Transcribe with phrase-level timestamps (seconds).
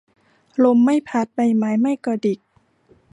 [0.63, 2.39] ลมไม่พัด ใบไม้ไม่กระดิก